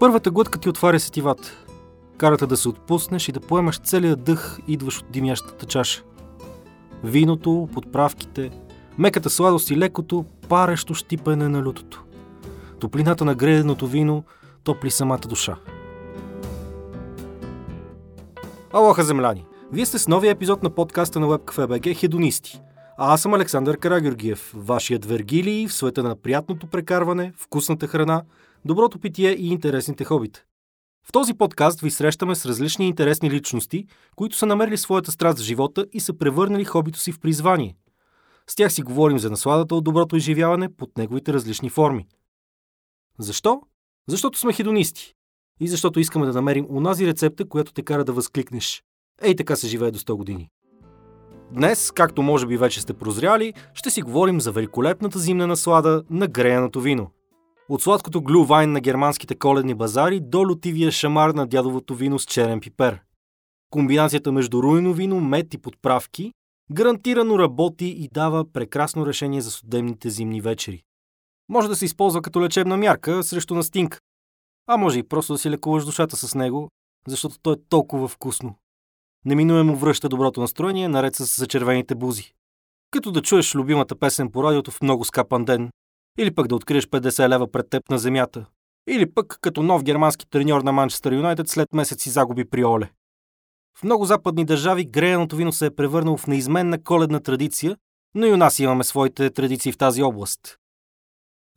[0.00, 1.64] Първата глътка ти отваря сетивата.
[2.18, 6.02] Карата да се отпуснеш и да поемаш целия дъх, идваш от димящата чаша.
[7.04, 8.50] Виното, подправките,
[8.98, 12.04] меката сладост и лекото, парещо щипане на лютото.
[12.80, 14.24] Топлината на греденото вино
[14.64, 15.56] топли самата душа.
[18.72, 19.46] Алоха, земляни!
[19.72, 22.60] Вие сте с новия епизод на подкаста на WebCafe.bg Хедонисти.
[22.98, 28.22] А аз съм Александър Карагюргиев, вашият Вергилий в света на приятното прекарване, вкусната храна,
[28.64, 30.44] доброто питие и интересните хобита.
[31.08, 33.86] В този подкаст ви срещаме с различни интересни личности,
[34.16, 37.76] които са намерили своята страст в живота и са превърнали хобито си в призвание.
[38.46, 42.06] С тях си говорим за насладата от доброто изживяване под неговите различни форми.
[43.18, 43.60] Защо?
[44.08, 45.14] Защото сме хедонисти.
[45.60, 48.82] И защото искаме да намерим унази рецепта, която те кара да възкликнеш.
[49.22, 50.50] Ей така се живее до 100 години.
[51.52, 56.26] Днес, както може би вече сте прозряли, ще си говорим за великолепната зимна наслада на
[56.26, 57.10] греяното вино.
[57.68, 62.60] От сладкото глювайн на германските коледни базари до лютивия шамар на дядовото вино с черен
[62.60, 63.00] пипер.
[63.70, 66.32] Комбинацията между руйно вино, мед и подправки
[66.72, 70.82] гарантирано работи и дава прекрасно решение за студемните зимни вечери.
[71.48, 73.98] Може да се използва като лечебна мярка срещу настинка.
[74.66, 76.68] А може и просто да си лекуваш душата с него,
[77.08, 78.54] защото то е толкова вкусно.
[79.24, 82.32] Неминуемо връща доброто настроение, наред с зачервените бузи.
[82.90, 85.70] Като да чуеш любимата песен по радиото в много скапан ден,
[86.18, 88.46] или пък да откриеш 50 лева пред теб на земята,
[88.88, 92.90] или пък като нов германски треньор на Манчестър Юнайтед след месеци загуби при Оле.
[93.78, 97.76] В много западни държави греяното вино се е превърнало в неизменна коледна традиция,
[98.14, 100.58] но и у нас имаме своите традиции в тази област.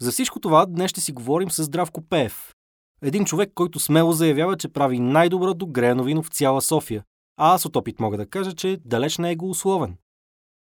[0.02, 2.53] За всичко това днес ще си говорим с Здравко Пеев.
[3.02, 7.03] Един човек, който смело заявява, че прави най-доброто греяно вино в цяла София,
[7.38, 9.98] а аз от опит мога да кажа, че далеч не е го условен.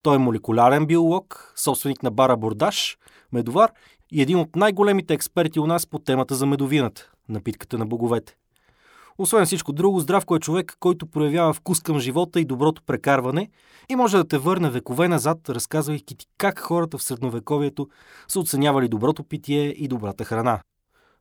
[0.02, 2.98] Той е молекулярен биолог, собственик на бара Бордаш,
[3.32, 3.70] медовар
[4.12, 8.36] и един от най-големите експерти у нас по темата за медовината, напитката на боговете.
[9.18, 13.50] Освен всичко друго, Здравко е човек, който проявява вкус към живота и доброто прекарване
[13.88, 17.88] и може да те върне векове назад, разказвайки ти как хората в средновековието
[18.28, 20.60] са оценявали доброто питие и добрата храна.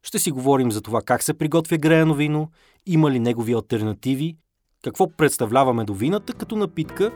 [0.04, 2.52] Ще си говорим за това как се приготвя греяно вино,
[2.86, 4.38] има ли негови альтернативи,
[4.84, 7.12] какво представлява медовината като напитка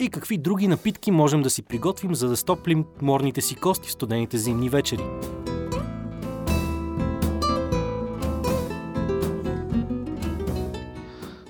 [0.00, 3.92] и какви други напитки можем да си приготвим, за да стоплим морните си кости в
[3.92, 5.04] студените зимни вечери.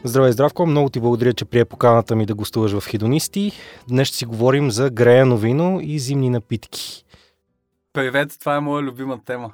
[0.04, 0.66] Здравей, Здравко!
[0.66, 3.53] Много ти благодаря, че прие поканата ми да гостуваш в Хедонисти.
[3.88, 7.04] Днес ще си говорим за греяно вино и зимни напитки.
[7.92, 9.53] Привет, това е моя любима тема.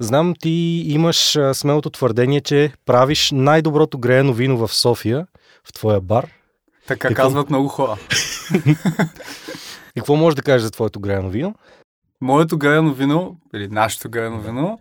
[0.00, 5.26] Знам, ти имаш смелото твърдение, че правиш най-доброто греяно вино в София,
[5.64, 6.28] в твоя бар.
[6.88, 7.22] Така Какво...
[7.22, 7.96] казват много хора.
[9.96, 11.54] И какво можеш да кажеш за твоето греяно вино?
[12.20, 14.78] Моето греяно вино, или нашето греяно вино,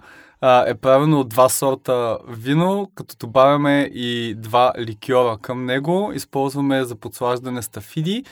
[0.68, 6.12] е правено от два сорта вино, като добавяме и два ликьора към него.
[6.13, 8.24] Използваме за подслаждане стафиди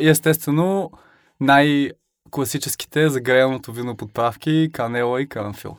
[0.00, 0.90] и естествено
[1.40, 1.90] най-
[2.30, 5.76] класическите за греяното вино подправки, канела и карамфил.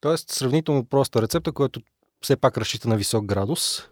[0.00, 1.80] Тоест сравнително проста рецепта, която
[2.22, 3.88] все пак разчита на висок градус.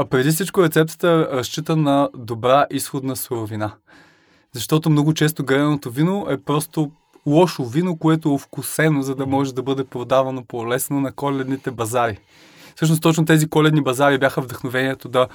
[0.00, 3.72] А преди всичко рецептата разчита на добра изходна суровина.
[4.52, 6.90] Защото много често греяното вино е просто
[7.26, 12.18] лошо вино, което е вкусено, за да може да бъде продавано по-лесно на коледните базари.
[12.76, 15.28] Всъщност точно тези коледни базари бяха вдъхновението да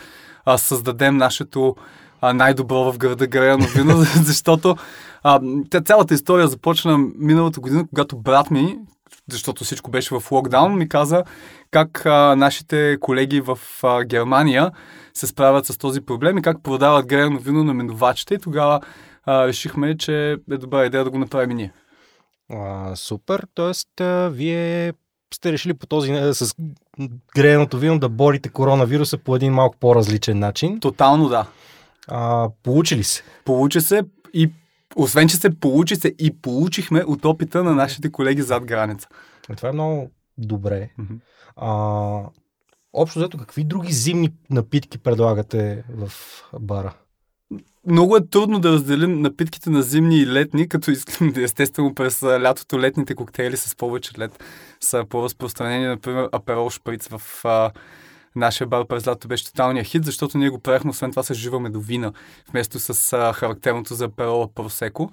[0.45, 1.75] а, създадем нашето
[2.21, 4.75] а, най-добро в града греяно вино, защото
[5.23, 5.39] а,
[5.85, 8.77] цялата история започна миналата година, когато брат ми,
[9.31, 11.23] защото всичко беше в локдаун, ми каза
[11.71, 14.71] как а, нашите колеги в а, Германия
[15.13, 18.81] се справят с този проблем и как продават греяно вино на минувачите и тогава
[19.23, 21.73] а, решихме, че е добра идея да го направим ние.
[22.53, 24.29] А, супер, т.е.
[24.29, 24.93] вие
[25.33, 26.55] сте решили по този с
[27.35, 30.79] грееното вино да борите коронавируса по един малко по-различен начин.
[30.79, 31.45] Тотално да.
[32.07, 33.23] А, получи ли се?
[33.45, 34.01] Получи се
[34.33, 34.51] и
[34.95, 39.07] освен, че се получи се и получихме от опита на нашите колеги зад граница.
[39.49, 40.89] Е, това е много добре.
[40.99, 41.17] Mm-hmm.
[41.55, 42.29] А,
[42.93, 46.11] общо взето, какви други зимни напитки предлагате в
[46.59, 46.93] бара?
[47.87, 50.91] Много е трудно да разделим напитките на зимни и летни, като
[51.37, 54.43] естествено през лятото летните коктейли с повече лед
[54.79, 55.85] са по-разпространени.
[55.85, 57.45] Например, Аперол Шприц в
[58.35, 61.59] нашия бар през лято беше тоталния хит, защото ние го правихме освен това с жива
[61.59, 62.13] медовина,
[62.49, 65.09] вместо с а, характерното за Аперола Просеко.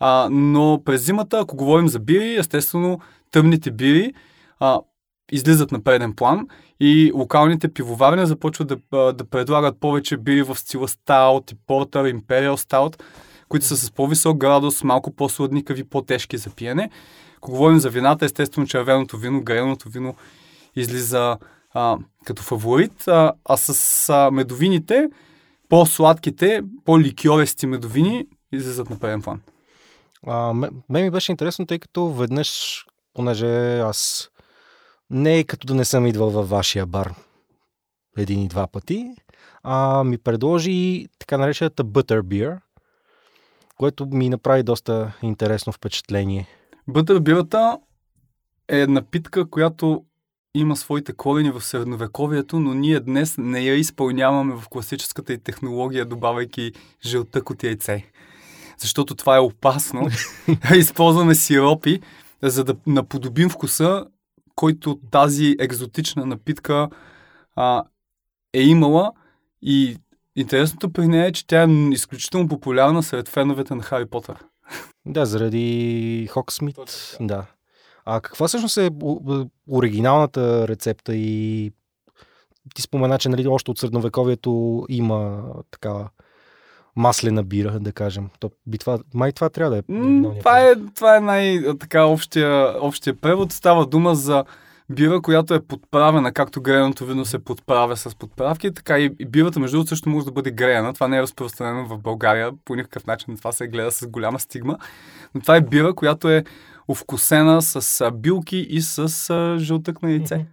[0.00, 3.00] А, но през зимата, ако говорим за бири, естествено
[3.30, 4.12] тъмните бири
[4.60, 4.80] а,
[5.32, 6.48] излизат на преден план
[6.80, 12.56] и локалните пивоварни започват да, да предлагат повече бири в стила Stout и Porter, Imperial
[12.56, 13.02] Stout,
[13.48, 16.90] които са с по-висок градус, малко по-сладникави, по-тежки за пиене.
[17.36, 20.14] Ако говорим за вината, естествено червеното вино, греното вино
[20.76, 21.38] излиза
[21.76, 25.08] а, като фаворит, а, а с а, медовините,
[25.68, 29.40] по-сладките, по-ликьористи медовини излизат на преден план.
[30.26, 32.84] А, ме, мен ми беше интересно, тъй като веднъж,
[33.14, 34.30] понеже аз
[35.10, 37.14] не е като да не съм идвал във вашия бар
[38.16, 39.14] един и два пъти,
[39.62, 42.58] а ми предложи така наречената Butterbeer,
[43.76, 46.46] което ми направи доста интересно впечатление.
[46.88, 47.78] Бутърбирата
[48.68, 50.04] е напитка, която
[50.58, 56.04] има своите корени в средновековието, но ние днес не я изпълняваме в класическата и технология,
[56.04, 56.72] добавяйки
[57.06, 58.04] жълтък от яйце.
[58.78, 60.08] Защото това е опасно.
[60.74, 62.00] Използваме сиропи,
[62.42, 64.06] за да наподобим вкуса,
[64.54, 66.88] който тази екзотична напитка
[67.56, 67.84] а,
[68.52, 69.12] е имала
[69.62, 69.96] и
[70.36, 74.44] интересното при нея е, че тя е изключително популярна сред феновете на Хари Потър.
[75.06, 76.76] Да, заради Хоксмит.
[77.20, 77.46] Да.
[78.06, 78.90] А каква всъщност е
[79.70, 81.72] оригиналната рецепта и
[82.74, 86.08] ти спомена, че нали, още от средновековието има такава
[86.96, 88.28] маслена бира, да кажем.
[88.40, 89.82] То, би това, май това трябва да е.
[89.82, 93.52] Mm, това, е това е най-така общия, общия превод.
[93.52, 94.44] Става дума за
[94.90, 99.76] бира, която е подправена, както грееното вино се подправя с подправки, така и бирата, между
[99.76, 100.94] другото, също може да бъде греена.
[100.94, 102.52] Това не е разпространено в България.
[102.64, 104.78] По никакъв начин това се гледа с голяма стигма.
[105.34, 106.44] Но това е бира, която е
[106.88, 109.08] овкусена с билки и с
[109.58, 110.46] жълтък на яйце.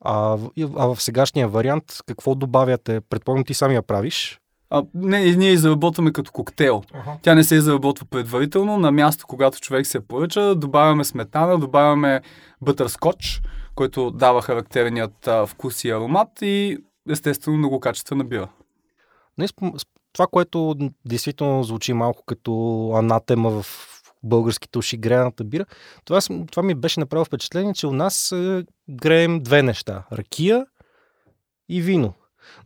[0.00, 0.38] А,
[0.76, 3.00] а в сегашния вариант какво добавяте?
[3.00, 4.40] Предполагам, ти сам я правиш.
[4.70, 6.82] А, не, ние изработваме като коктейл.
[6.94, 7.16] Uh-huh.
[7.22, 8.78] Тя не се изработва предварително.
[8.78, 12.20] На място, когато човек се поръча, добавяме сметана, добавяме
[12.60, 13.42] бътърскоч,
[13.74, 16.78] който дава характерният а, вкус и аромат и
[17.10, 18.48] естествено много качествена бира.
[20.12, 20.74] Това, което
[21.04, 23.66] действително звучи малко като анатема в
[24.22, 25.64] българските уши греяната бира,
[26.04, 26.20] това,
[26.50, 30.02] това ми беше направило впечатление, че у нас е, греем две неща.
[30.12, 30.66] Ракия
[31.68, 32.14] и вино.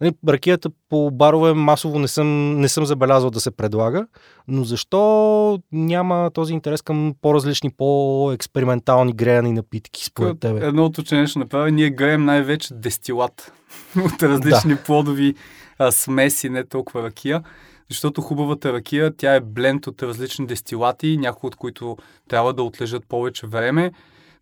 [0.00, 4.06] Нали, ракията по барове масово не съм, не съм забелязал да се предлага,
[4.49, 10.67] но защо няма този интерес към по-различни, по-експериментални греяни напитки според тебе?
[10.67, 11.70] Едно уточнение ще направя.
[11.70, 13.52] Ние греем най-вече дестилат
[14.05, 14.82] от различни да.
[14.82, 15.35] плодови
[15.79, 17.43] а, смеси, не толкова ракия.
[17.90, 21.96] Защото хубавата ракия, тя е бленд от различни дестилати, някои от които
[22.28, 23.92] трябва да отлежат повече време,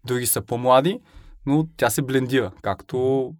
[0.04, 1.00] други са по-млади,
[1.46, 3.32] но тя се блендира, както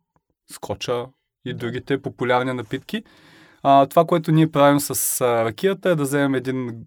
[0.52, 1.06] скоча,
[1.44, 3.05] и другите популярни напитки.
[3.62, 6.87] А, това, което ние правим с а, ракията е да вземем един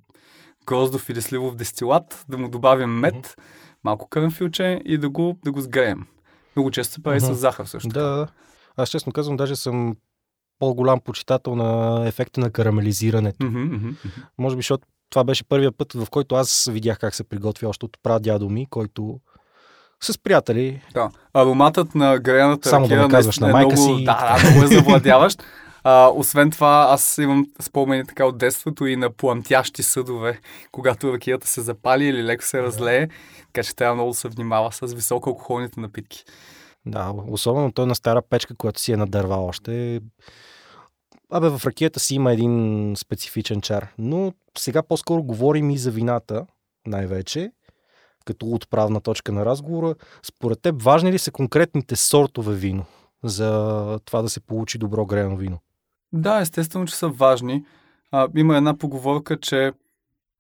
[0.66, 3.40] гроздов или сливов дестилат, да му добавим мед, mm-hmm.
[3.84, 6.08] малко кърнфилче и да го, да го сгреем.
[6.56, 7.34] Много често се прави mm-hmm.
[7.34, 7.90] с захар също.
[7.90, 8.28] Да,
[8.78, 9.96] аз честно казвам, даже съм
[10.62, 13.46] по-голям почитател на ефекта на карамелизирането.
[13.46, 13.96] Mm-hmm, mm-hmm.
[14.38, 17.86] Може би, защото това беше първия път, в който аз видях как се приготвя още
[17.86, 19.20] от прадядо ми, който
[20.04, 20.82] с приятели.
[20.94, 21.10] Да.
[21.34, 24.04] Ароматът на грената Само да казваш на майка много, си.
[24.04, 25.44] Да, да, много е завладяващ.
[25.84, 30.40] А, освен това, аз имам спомени така от детството и на плантящи съдове,
[30.72, 33.08] когато ракията се запали или леко се разлее,
[33.46, 36.24] така че трябва много да се внимава с високо алкохолните напитки.
[36.86, 40.02] Да, особено той на стара печка, която си е на дърва още.
[41.32, 43.88] Абе, в ракията си има един специфичен чар.
[43.98, 46.46] Но сега по-скоро говорим и за вината,
[46.88, 47.52] най-вече
[48.26, 49.96] като отправна точка на разговора.
[50.24, 52.86] Според теб важни ли са конкретните сортове вино
[53.24, 55.60] за това да се получи добро грено вино?
[56.14, 57.66] Да, естествено, че са важни.
[58.12, 59.72] А, има една поговорка, че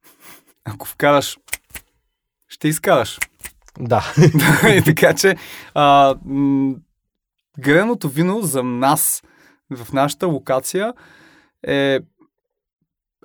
[0.65, 1.37] ако вкараш,
[2.47, 3.19] ще изкараш.
[3.79, 4.13] Да.
[4.77, 5.35] и така че
[5.73, 6.75] а, м-
[7.59, 9.23] греното вино за нас
[9.71, 10.93] в нашата локация
[11.67, 11.99] е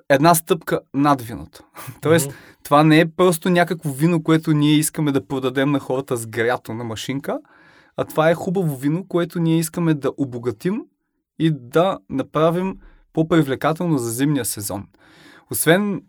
[0.09, 1.63] една стъпка над виното.
[2.01, 2.63] Тоест, mm-hmm.
[2.63, 6.73] това не е просто някакво вино, което ние искаме да продадем на хората с грято
[6.73, 7.39] на машинка,
[7.97, 10.81] а това е хубаво вино, което ние искаме да обогатим
[11.39, 12.75] и да направим
[13.13, 14.87] по-привлекателно за зимния сезон.
[15.51, 16.01] Освен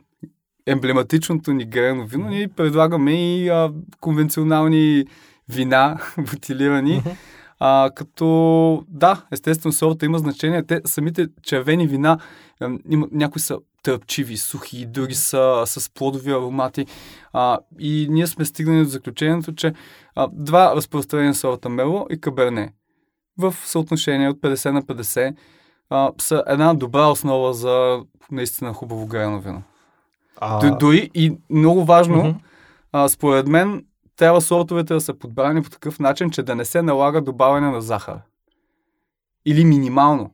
[0.67, 5.05] емблематичното ни грено вино, ние предлагаме и а, конвенционални
[5.49, 5.99] вина,
[6.31, 7.15] бутилирани, mm-hmm.
[7.61, 10.63] А, като, да, естествено, сорта има значение.
[10.63, 12.19] Те самите червени вина,
[12.91, 16.87] има, някои са тръпчиви, сухи, други са с плодови аромати.
[17.33, 19.73] А, и ние сме стигнали до заключението, че
[20.15, 22.73] а, два разпространени сорта Мело и Каберне
[23.39, 25.35] в съотношение от 50 на 50
[25.91, 28.01] а, са една добра основа за
[28.31, 29.63] наистина хубаво грено вино.
[30.41, 30.77] А...
[30.77, 32.35] Дори и много важно, mm-hmm.
[32.93, 33.85] а, според мен,
[34.19, 37.81] трябва сортовете да са подбрани по такъв начин, че да не се налага добавяне на
[37.83, 38.19] захар.
[39.47, 40.31] Или минимално.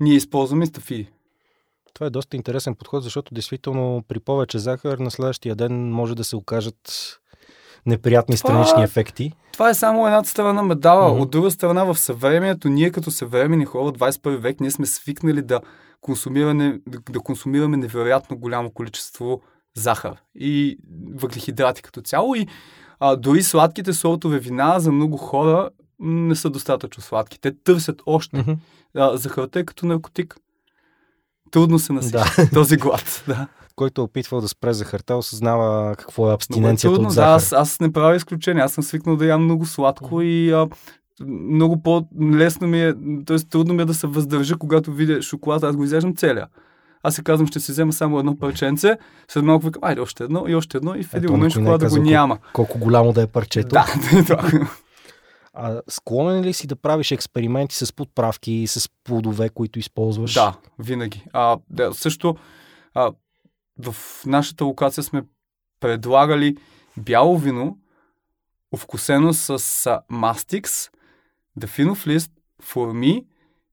[0.00, 1.10] Ние използваме стафиди.
[1.94, 6.24] Това е доста интересен подход, защото действително при повече захар на следващия ден може да
[6.24, 6.76] се окажат
[7.86, 9.32] неприятни Това- странични ефекти.
[9.52, 11.08] Това е само едната страна на медала.
[11.12, 11.20] Мгм.
[11.20, 15.60] От друга страна, в съвремието, ние като съвремени хора, 21 век, ние сме свикнали да
[16.00, 16.80] консумираме,
[17.10, 19.40] да консумираме невероятно голямо количество
[19.74, 20.78] захар и
[21.14, 22.34] въглехидрати като цяло.
[22.34, 22.46] И
[23.00, 27.40] а, дори сладките сортове вина за много хора не са достатъчно сладки.
[27.40, 28.36] Те търсят още.
[28.38, 28.52] Мгм.
[28.96, 30.36] А, захарта е като наркотик.
[31.50, 32.50] Трудно се насища Да.
[32.54, 33.24] този глад.
[33.28, 33.46] Да.
[33.76, 37.08] Който е опитвал да спре захарта, осъзнава какво е е абстиненцията трудно.
[37.08, 37.30] от Да, захар.
[37.30, 38.62] аз, аз не правя изключение.
[38.62, 40.68] Аз съм свикнал да ям много сладко и а,
[41.26, 42.94] много по-лесно ми е,
[43.26, 43.36] т.е.
[43.38, 46.46] трудно ми е да се въздържа, когато видя шоколад, аз го изяждам целия.
[47.06, 48.98] Аз се казвам, ще си взема само едно парченце,
[49.28, 51.54] след малко викам, айде още едно и още едно и в един Ето, момент е
[51.54, 52.38] шоколада го казал няма.
[52.52, 53.68] Колко голямо да е парчето.
[53.68, 53.86] Да,
[54.26, 54.68] това.
[55.54, 60.34] А склонен ли си да правиш експерименти с подправки и с плодове, които използваш?
[60.34, 61.24] Да, винаги.
[61.32, 62.36] А, да, също
[62.94, 63.12] а,
[63.82, 63.96] в
[64.26, 65.22] нашата локация сме
[65.80, 66.56] предлагали
[66.96, 67.78] бяло вино,
[68.74, 70.72] овкусено с а, мастикс,
[71.56, 72.32] дафинов лист,
[72.62, 73.24] форми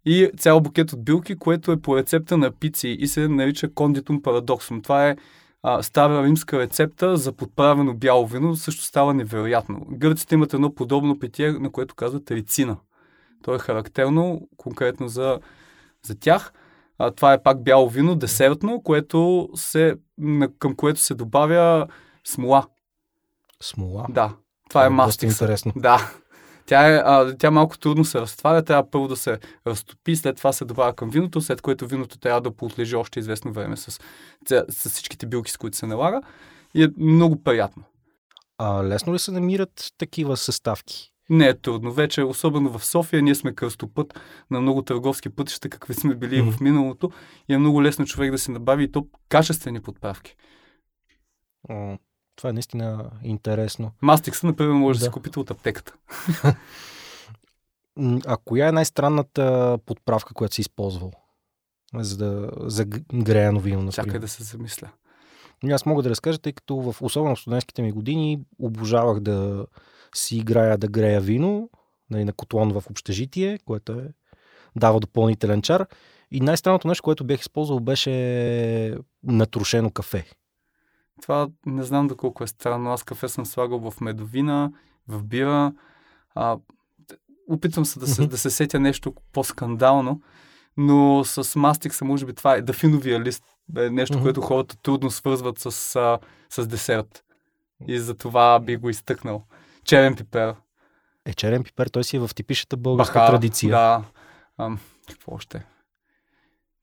[0.06, 4.22] и цял букет от билки, което е по рецепта на пици и се нарича кондитум
[4.22, 4.82] парадоксум.
[4.82, 5.16] Това е
[5.64, 9.86] а, стара римска рецепта за подправено бяло вино, също става невероятно.
[9.90, 12.78] Гърците имат едно подобно питие, на което казват рицина.
[13.44, 15.40] То е характерно конкретно за,
[16.06, 16.54] за тях.
[16.98, 21.88] А, това е пак бяло вино, десертно, което се, на, към което се добавя
[22.24, 22.68] смола.
[23.64, 24.06] Смола.
[24.10, 24.34] Да,
[24.70, 25.30] това е доста мастик.
[25.30, 25.72] интересно.
[25.76, 26.12] Да.
[26.66, 30.54] Тя, е, а, тя малко трудно се разтваря, трябва първо да се разтопи, след това
[30.54, 34.00] се добавя към виното, след което виното трябва да поотлежи още известно време с,
[34.70, 36.22] с, всичките билки, с които се налага.
[36.74, 37.84] И е много приятно.
[38.58, 41.14] А лесно ли се намират такива съставки?
[41.30, 41.92] Не е трудно.
[41.92, 44.20] Вече, особено в София, ние сме кръстопът
[44.52, 46.52] на много търговски пътища, какви сме били Мгм.
[46.52, 47.12] в миналото.
[47.50, 50.36] И е много лесно човек да си набави и то качествени подправки.
[52.36, 53.92] Това е наистина интересно.
[54.02, 55.06] Мастикса, например, може да, Да.
[55.06, 55.94] си купите от аптеката.
[58.26, 61.12] А коя е най-странната подправка, която си използвал?
[61.96, 64.06] За, да, за греяно вино, например.
[64.06, 64.90] Чакай да се замисля.
[65.64, 69.66] И Аз мога да разкажа, тъй като в, особено в студентските ми години обожавах да
[70.16, 71.70] си играя да грея вино
[72.10, 74.14] нали, на котлон в общежитие, което е,
[74.76, 75.88] дава допълнителен чар.
[76.32, 80.26] И най-странното нещо, което бях използвал, беше натрошено кафе.
[81.22, 82.92] Това не знам доколко е странно.
[82.92, 84.72] Аз кафе съм слагал в медовина,
[85.08, 85.74] в бира.
[86.36, 86.58] А,
[87.50, 90.22] опитвам се да, се да се сетя нещо по-скандално,
[90.78, 93.44] но с мастикса, може би това е дафиновия лист.
[93.78, 95.72] Е нещо, което хората трудно свързват с,
[96.50, 97.24] с десерт.
[97.88, 99.44] И за това би го изтъкнал.
[99.84, 100.56] Черен пипер.
[101.26, 103.72] Е, черен пипер, той си е в типичната българска Баха, традиция.
[103.72, 104.04] Да.
[104.58, 104.80] Ам,
[105.10, 105.66] какво още?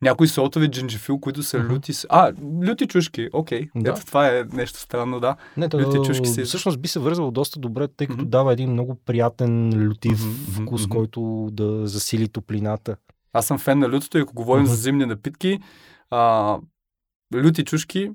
[0.03, 1.69] Някои сортове джинджифил, които са Мгм.
[1.69, 1.93] люти.
[2.09, 3.69] А, люти чушки, окей.
[3.75, 3.91] Да.
[3.91, 5.37] Ето това е нещо странно, да.
[5.57, 8.31] Не, то, Люти чушки си- всъщност би се вързал доста добре, тъй като Мгм.
[8.31, 10.91] дава един много приятен лютив Мгм, вкус, мгм.
[10.91, 11.21] който
[11.53, 12.97] да засили топлината.
[13.33, 14.71] Аз съм фен на лютото и ако говорим Мгм.
[14.71, 15.59] за зимни напитки,
[16.11, 16.57] а,
[17.35, 18.11] люти чушки,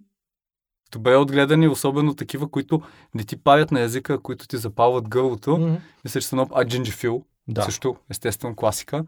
[0.92, 2.82] добре отгледани, особено такива, които
[3.14, 5.58] не ти парят на езика, които ти запалват гърлото.
[5.58, 5.76] Мгм.
[6.04, 6.52] Мисля, че са много...
[6.56, 7.62] А, джинджифил, Да.
[7.62, 9.06] също, естествено, класика.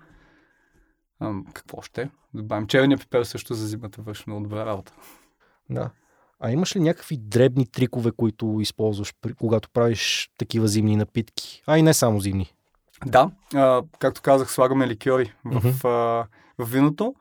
[1.20, 2.10] А, какво още?
[2.34, 4.94] Добавим черния пипер също за зимата много добра работа.
[5.70, 5.90] Да.
[6.40, 11.64] А имаш ли някакви дребни трикове, които използваш, при, когато правиш такива зимни напитки?
[11.68, 12.54] А и не само зимни.
[13.06, 15.68] Да, а, както казах, слагаме ликьори в, Мгм.
[15.68, 15.90] а,
[16.58, 17.16] в виното.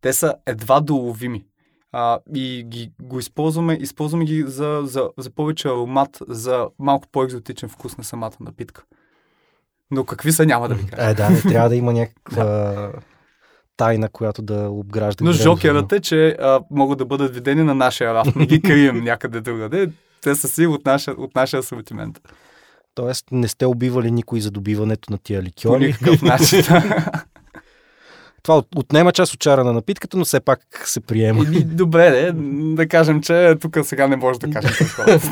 [0.00, 1.44] Те са едва доловими.
[1.92, 7.68] А, и ги, го използваме, използваме ги за, за, за повече аромат, за малко по-екзотичен
[7.68, 8.84] вкус на самата напитка.
[9.90, 11.10] Но какви са, няма да ви кажа.
[11.10, 11.92] Е, да, не трябва да има
[12.32, 12.92] някаква
[13.80, 15.24] тайна, която да обгражда.
[15.24, 18.36] Но жокерът е, че а, могат да бъдат видени на нашия рафт.
[18.36, 19.90] Не ги крием някъде другаде.
[20.22, 22.20] Те са си от, наша, от нашия асортимент.
[22.94, 25.86] Тоест не сте убивали никой за добиването на тия По ликьори.
[25.86, 26.62] никакъв начин.
[28.42, 31.44] Това от- отнема част от чара на напитката, но все пак се приема.
[31.64, 32.32] Добре, де,
[32.74, 35.30] да кажем, че тук сега не може да кажем какво.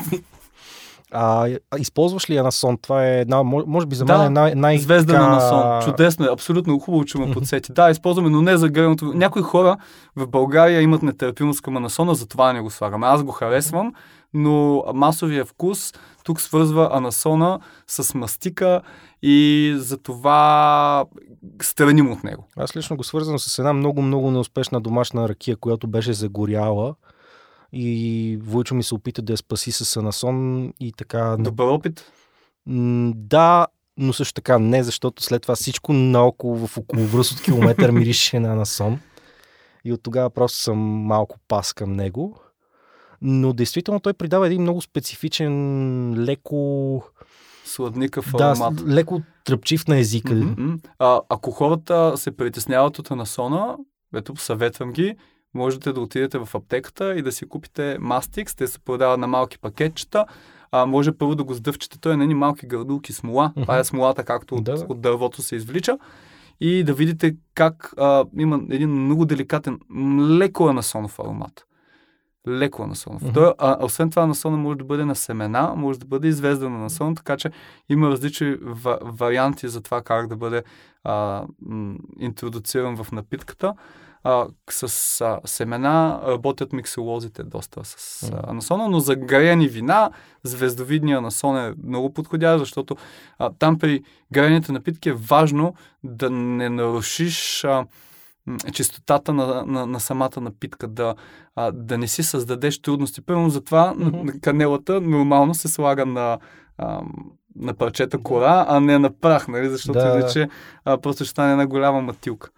[1.11, 1.47] А,
[1.77, 2.77] използваш ли анасон?
[2.77, 5.29] Това е една, мо- може би за Да, мен е най- най- Звезда на така-
[5.29, 5.81] насон.
[5.81, 6.29] Чудесно е.
[6.31, 7.73] Абсолютно хубаво, че ме подсети.
[7.73, 9.05] Да, използваме, но не за греното.
[9.05, 9.77] Някои хора
[10.15, 13.07] в България имат нетърпимост към анасона, затова не го слагаме.
[13.07, 13.93] Аз го харесвам,
[14.33, 18.81] но масовия вкус тук свързва анасона с мастика
[19.21, 21.05] и затова
[21.61, 22.47] страним от него.
[22.57, 26.95] Аз лично го свързвам с една много-много неуспешна домашна ракия, която беше загоряла
[27.73, 31.35] и Войчо ми се опита да я спаси с анасон и така...
[31.39, 32.11] Добър опит.
[33.15, 37.91] Да, но също така не, защото след това всичко наоколо в около връз от километър
[37.91, 38.99] мирише на анасон.
[39.85, 42.39] И от тогава просто съм малко пас към него.
[43.21, 45.53] но действително той придава един много специфичен,
[46.15, 47.03] леко...
[47.65, 48.79] Сладникъв Да, аромат.
[48.79, 50.33] с- леко тръпчив на езика.
[50.35, 50.73] Мгм.
[50.99, 53.77] А, ако хората се притесняват от анасона,
[54.15, 55.15] ето съветвам ги,
[55.53, 59.59] можете да отидете в аптеката и да си купите мастикс, те се продават на малки
[59.59, 60.25] пакетчета.
[60.71, 63.53] А, може първо да го сдъвчете, той е на едни малки градулки смола.
[63.61, 65.97] Това е смолата, както от, Да, от дървото се извлича.
[66.59, 69.79] И да видите как а, има един много деликатен,
[70.37, 71.65] леко анасонов аромат.
[72.47, 73.21] Леко анасонов.
[73.21, 73.33] Мгм.
[73.33, 76.79] Той, а, освен това, анасона може да бъде на семена, може да бъде извезден на
[76.79, 77.51] насон, така че
[77.89, 80.63] има различни ва- варианти за това как да бъде
[81.03, 83.73] а, м, интродуциран в напитката.
[84.23, 90.11] А, с а, семена работят миксолозите доста с а, анасона, но за грени вина
[90.43, 92.95] звездовидния анасон е много подходящ, защото
[93.39, 95.73] а, там при грените напитки е важно
[96.03, 97.85] да не нарушиш а,
[98.73, 101.15] чистотата на, на, на самата напитка, да,
[101.55, 103.21] а, да не си създадеш трудности.
[103.21, 104.41] Примерно затова mm-hmm.
[104.41, 106.39] канелата нормално се слага на,
[106.77, 107.01] а,
[107.55, 109.69] на парчета кора, а не на прах, нали?
[109.69, 110.19] защото Да, да.
[110.19, 110.49] иначе
[110.85, 112.49] а, просто ще стане една голяма матилка.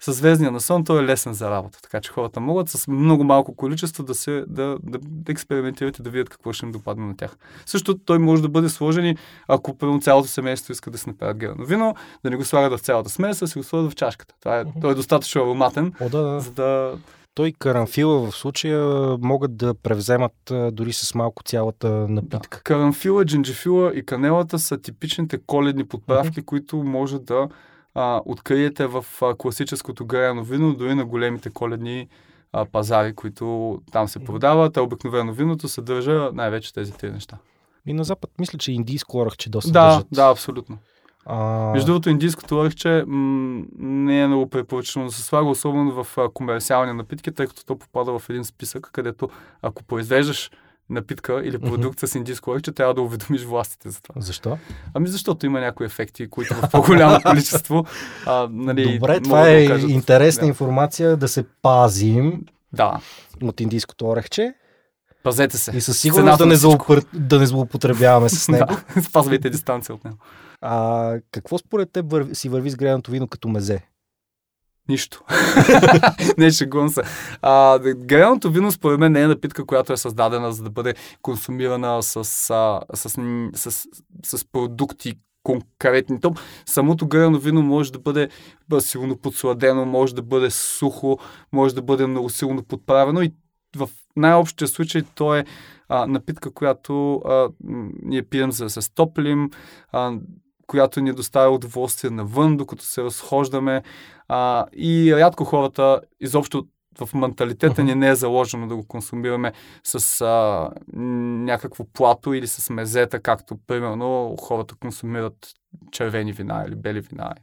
[0.00, 3.56] С звездния насон той е лесен за работа, така че хората могат с много малко
[3.56, 7.16] количество да, се, да, да, да експериментират и да видят какво ще им допадне на
[7.16, 7.36] тях.
[7.66, 9.16] Също той може да бъде сложен и
[9.48, 12.84] ако примерно цялото семейство иска да се направят грено вино, да не го слагат в
[12.84, 14.34] цялата смес, а си го слагат в чашката.
[14.40, 16.40] Това е, той е достатъчно ароматен, О, да, да.
[16.40, 16.98] за да...
[17.34, 22.08] Той и карамфила в случая могат да превземат дори с малко цялата да.
[22.08, 22.62] напитка.
[22.62, 27.48] Карамфила, джинджифила и канелата са типичните коледни подправки, които може да
[27.98, 32.08] а, откриете в а, класическото грено вино, дори на големите коледни
[32.52, 37.36] а, пазари, които там се продават, а обикновено виното съдържа най-вече тези три неща.
[37.86, 40.06] И на Запад мисля, че индийско оръхче доста Да, държат.
[40.12, 40.78] да, абсолютно.
[41.26, 46.18] А, Между другото, индийското орехче м- не е много препоръчено да се слага, особено в
[46.18, 49.28] а, комерциални напитки, тъй като то попада в един списък, където
[49.62, 50.50] ако произвеждаш
[50.90, 54.20] напитка или продукт с индийско орехче, трябва да уведомиш властите за това.
[54.20, 54.58] Защо?
[54.94, 57.84] Ами защото има някои ефекти, които в по-голямо количество.
[58.26, 60.46] А, нали, Добре, това да е окажат- интересна да.
[60.46, 63.00] информация да се пазим Да,
[63.42, 64.54] от индийското орехче
[65.22, 65.76] пазете се.
[65.76, 67.02] и със сигурност да не, злоупър...
[67.14, 68.66] да не злоупотребяваме с него.
[68.94, 70.16] Да, спазвайте дистанция от него.
[70.60, 73.80] А какво според теб върви, си върви с греното вино като мезе?
[74.88, 75.24] Нищо.
[76.38, 77.02] не, шегувам се.
[77.42, 77.78] А,
[78.44, 82.16] вино, според мен, не е напитка, която е създадена за да бъде консумирана с,
[82.50, 83.08] а, с,
[83.54, 83.86] с,
[84.24, 86.20] с, продукти конкретни.
[86.20, 86.34] То,
[86.66, 88.28] самото грено вино може да бъде
[88.68, 91.18] бъ, силно подсладено, може да бъде сухо,
[91.52, 93.32] може да бъде много силно подправено и
[93.76, 95.44] в най-общия случай то е
[95.88, 97.48] а, напитка, която а,
[98.02, 99.50] ние пием за да се стоплим,
[99.92, 100.12] а,
[100.68, 103.82] която ни доставя удоволствие навън, докато се разхождаме.
[104.28, 106.66] А, и рядко хората, изобщо
[107.00, 109.52] в менталитета ни не е заложено да го консумираме
[109.84, 115.48] с а, някакво плато или с мезета, както примерно хората консумират
[115.92, 117.34] червени вина или бели вина.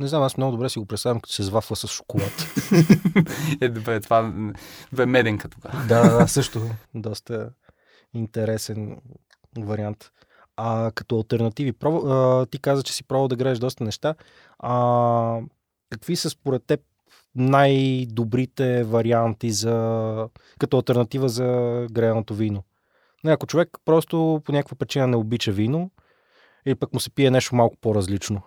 [0.00, 2.32] Не знам, аз много добре си го представям, като се звафва с шоколад.
[3.60, 4.32] Е, добре, това
[4.92, 5.84] бе меденка тогава.
[5.88, 6.60] да, да, също.
[6.94, 7.50] Доста
[8.14, 9.00] интересен
[9.58, 10.10] вариант.
[10.56, 12.04] А като альтернативи, проб...
[12.06, 14.14] а, ти каза, че си пробвал да грееш доста неща.
[14.58, 15.40] А,
[15.90, 16.80] какви са според теб
[17.34, 20.28] най-добрите варианти за...
[20.58, 21.46] като альтернатива за
[21.92, 22.62] греяното вино?
[23.24, 25.90] Не, ако човек просто по някаква причина не обича вино,
[26.66, 28.42] или пък му се пие нещо малко по-различно.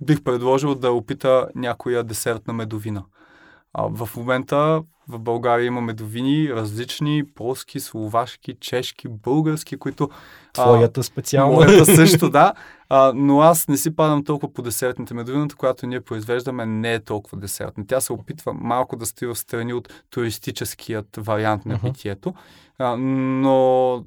[0.00, 3.04] Бих предложил да опита някоя десертна медовина.
[3.72, 10.10] А, в момента в България има медовини различни, полски, словашки, чешки, български, които...
[10.52, 11.52] Твоята специално.
[11.54, 12.52] Моята също, да.
[12.88, 15.14] А, но аз не си падам толкова по десертните.
[15.14, 17.86] Медовината, която ние произвеждаме, не е толкова десертна.
[17.86, 21.86] Тя се опитва малко да стои в страни от туристическият вариант на Мгм.
[21.86, 22.34] питието.
[22.78, 24.04] А, но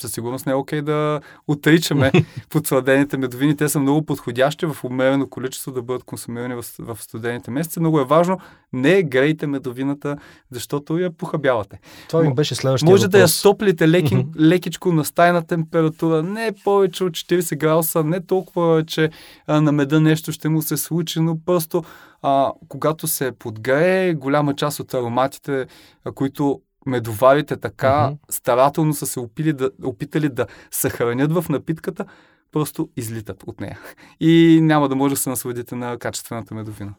[0.00, 2.12] със сигурност не е окей да отричаме
[2.50, 3.56] подсладените медовини.
[3.56, 7.80] Те са много подходящи в умерено количество да бъдат консумирани в, в студените месеци.
[7.80, 8.38] Много е важно,
[8.72, 10.16] не грейте медовината,
[10.50, 11.80] защото я похабявате.
[12.08, 13.38] Това ми беше следващия Може да я въпрос.
[13.38, 19.10] стоплите леки, лекичко на стайна температура, не повече от 40 градуса, не толкова, че
[19.46, 21.84] а, на меда нещо ще му се случи, но просто
[22.22, 25.66] а, когато се подгрее, голяма част от ароматите,
[26.04, 28.14] а, които медоварите така Мгм.
[28.30, 32.04] старателно са се опили да, опитали да съхранят в напитката,
[32.52, 33.78] просто излитат от нея.
[34.20, 36.94] И няма да може да се насладите на качествената медовина.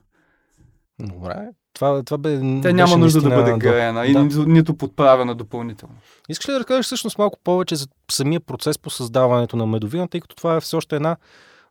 [1.00, 1.48] Добре.
[1.74, 2.40] Това, това бе.
[2.62, 3.58] Тя няма нужда да бъде да.
[3.58, 4.24] греена и Да.
[4.24, 5.96] нито, нито подправена допълнително.
[6.30, 10.22] Искаш ли да разкажеш всъщност малко повече за самия процес по създаването на медовина, тъй
[10.22, 11.18] като това е все още една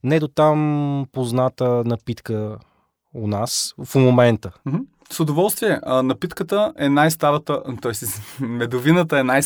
[0.04, 2.58] не до там позната напитка
[3.14, 4.52] у нас в момента.
[5.10, 5.80] С удоволствие.
[5.82, 7.92] А, напитката е най-старата, т.е.
[8.44, 9.42] медовината е най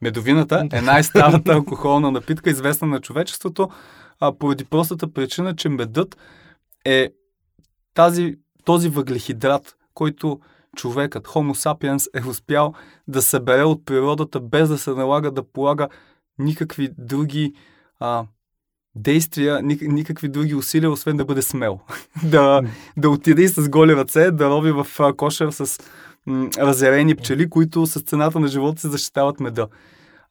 [0.00, 3.70] Медовината е най-старата алкохолна напитка, известна на човечеството,
[4.20, 6.16] а, поради простата причина, че медът
[6.84, 7.10] е
[7.94, 10.40] тази, този въглехидрат, който
[10.76, 12.74] човекът, Homo sapiens, е успял
[13.08, 15.88] да събере от природата, без да се налага да полага
[16.38, 17.52] никакви други
[18.00, 18.24] а,
[18.96, 21.80] действия, ник- никакви други усилия, освен да бъде смел.
[22.24, 22.62] да,
[22.96, 25.78] да отиде и с голи ръце, да роби в кошер с
[26.26, 29.68] м- разярени пчели, които с цената на живота си защитават меда.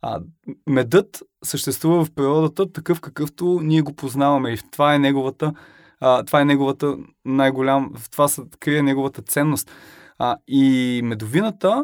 [0.01, 0.19] А,
[0.67, 5.53] медът съществува в природата такъв какъвто ние го познаваме и това е неговата,
[5.99, 9.71] а, това е неговата най-голям, в това се крие неговата ценност.
[10.17, 11.83] А, и медовината,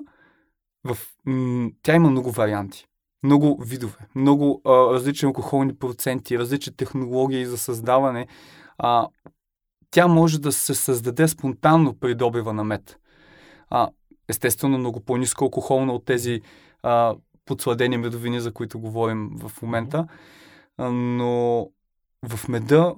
[0.83, 2.85] в, м- тя има много варианти,
[3.23, 8.27] много видове, много а, различни алкохолни проценти, различни технологии за създаване.
[8.77, 9.07] А,
[9.91, 12.99] тя може да се създаде спонтанно при добива на мед.
[13.69, 13.89] А,
[14.29, 16.41] естествено, много по-низко алкохолна от тези
[16.83, 20.07] а, подсладени медовини, за които говорим в момента.
[20.77, 21.67] А, но
[22.27, 22.93] в меда,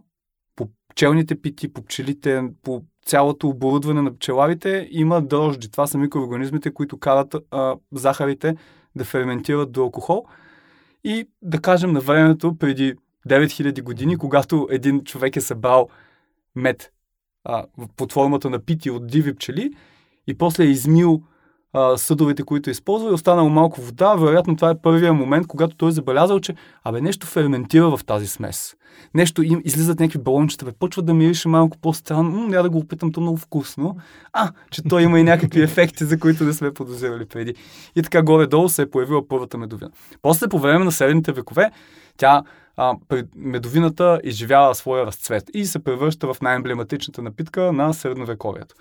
[0.55, 5.71] по пчелните пити, по пчелите, по цялото оборудване на пчеларите има дрожди.
[5.71, 8.55] Това са микроорганизмите, които карат а, захарите
[8.95, 10.25] да ферментират до алкохол.
[11.04, 12.95] И да кажем на времето, преди
[13.30, 15.89] 9000 години, когато един човек е събрал
[16.56, 16.91] мед
[17.43, 19.73] а, под формата на пити от диви пчели
[20.27, 21.23] и после е измил
[21.73, 25.75] а, съдовете, които е използва и останало малко вода, вероятно това е първият момент, когато
[25.75, 28.75] той е забелязал, че абе нещо ферментира в тази смес.
[29.13, 32.77] Нещо им излизат някакви балончета, бе, почва да мирише малко по-странно, м, няма да го
[32.77, 33.97] опитам, то много вкусно.
[34.34, 37.55] А, че той има и някакви ефекти, за които не сме подозирали преди.
[37.95, 39.91] И така горе-долу се е появила първата медовина.
[40.21, 41.71] После по време на средните векове,
[42.17, 42.43] тя
[42.77, 42.93] а,
[43.36, 48.75] медовината изживява своя разцвет и се превръща в най-емблематичната напитка на средновековието.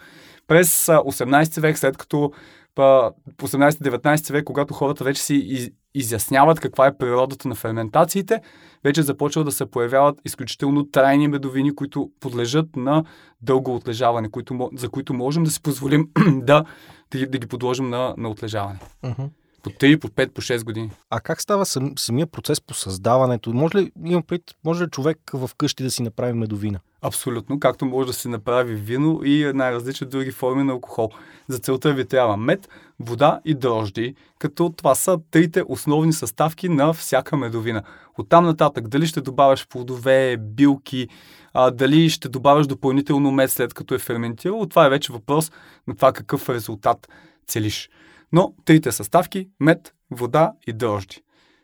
[0.46, 2.32] През а, 18 век, след като
[2.74, 8.40] по 18-19 век, когато хората вече си из, изясняват каква е природата на ферментациите,
[8.84, 13.04] вече започва да се появяват изключително трайни медовини, които подлежат на
[13.42, 16.64] дълго отлежаване, които, за които можем да си позволим да,
[17.10, 18.78] да, да ги подложим на, на отлежаване.
[19.02, 19.22] Мгм.
[19.62, 20.90] По 3, по 5, по 6 години.
[21.10, 23.52] А как става сам, самия процес по създаването?
[23.52, 26.80] Може ли, имам пред, може ли човек в къщи да си направи медовина?
[27.02, 31.10] Абсолютно, както може да се направи вино и най-различни други форми на алкохол.
[31.48, 32.68] За целта ви трябва мед,
[33.00, 37.82] вода и дрожди, като това са трите основни съставки на всяка медовина.
[38.18, 41.08] Оттам нататък, дали ще добавяш плодове, билки,
[41.52, 45.52] а, дали ще добавяш допълнително мед след като е ферментирал, това е вече въпрос
[45.86, 47.08] на това какъв резултат
[47.46, 47.90] целиш.
[48.32, 51.22] Но трите съставки мед, вода и дрожди.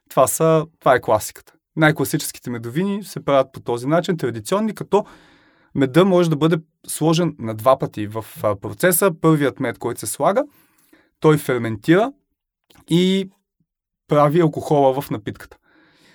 [0.09, 1.53] Това, са, това е класиката.
[1.77, 5.05] Най-класическите медовини се правят по този начин, традиционни, като
[5.75, 8.25] меда може да бъде сложен на два пъти в
[8.61, 9.11] процеса.
[9.21, 10.45] Първият мед, който се слага,
[11.21, 12.13] той ферментира
[12.91, 13.31] и
[14.09, 15.57] прави алкохола в напитката.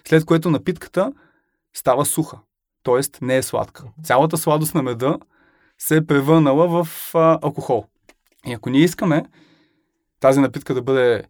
[0.08, 1.14] След което напитката
[1.74, 2.40] става суха,
[2.84, 3.26] т.е.
[3.26, 3.84] не е сладка.
[4.04, 5.18] Цялата сладост на меда
[5.78, 7.86] се е превърнала в алкохол.
[8.48, 9.24] И ако ние искаме
[10.22, 11.24] тази напитка да бъде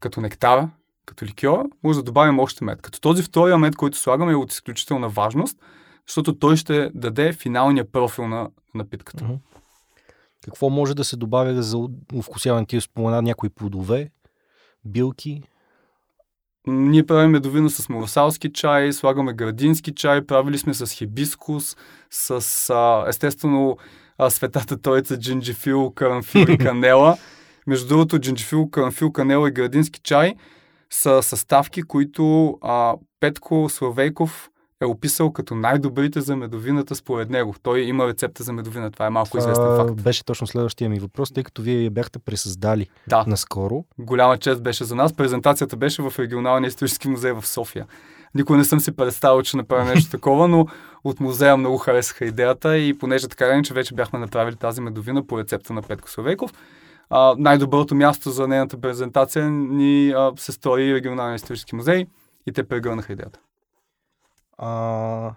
[0.00, 0.70] като нектара,
[1.06, 2.82] като ликьора, може да добавим още мед.
[2.82, 5.58] Като този втория мед, който слагаме е от изключителна важност,
[6.06, 9.24] защото той ще даде финалния профил на напитката.
[10.44, 11.78] Какво може да се добавя за
[12.22, 12.66] вкусяване?
[12.66, 14.10] Ти спомена някои плодове,
[14.84, 15.42] билки.
[16.66, 21.76] Ние правим медовина с моросалски чай, слагаме градински чай, правили сме с хибискус,
[22.10, 23.76] с а, естествено
[24.18, 27.16] а, светата троица джинджифил, карамфил и канела.
[27.66, 30.34] Между другото, джинджифил, карамфил, канела и градински чай
[30.90, 34.48] са съставки, които а, Петко Славейков
[34.80, 37.54] е описал като най-добрите за медовината според него.
[37.62, 40.02] Той има рецепта за медовина, това е малко известен Това факт.
[40.02, 43.84] беше точно следващия ми въпрос, тъй като вие я бяхте пресъздали Да, наскоро.
[43.98, 45.12] голяма чест беше за нас.
[45.12, 47.86] Презентацията беше в регионалния исторически музей в София.
[48.34, 50.66] Никой не съм си представил, че направя нещо такова, но
[51.04, 55.38] от музея много харесаха идеята и понеже така иначе вече бяхме направили тази медовина по
[55.38, 56.52] рецепта на Петко Словейков,
[57.10, 62.06] а, най-доброто място за нейната презентация ни а, се стори регионалния исторически музей
[62.46, 63.40] и те прегърнаха идеята.
[64.58, 65.34] А...